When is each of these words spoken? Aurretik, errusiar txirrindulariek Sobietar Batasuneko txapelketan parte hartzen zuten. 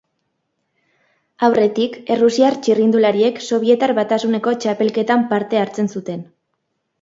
Aurretik, 1.47 1.99
errusiar 2.15 2.57
txirrindulariek 2.67 3.43
Sobietar 3.49 3.93
Batasuneko 4.01 4.55
txapelketan 4.65 5.27
parte 5.35 5.61
hartzen 5.63 5.93
zuten. 5.97 6.27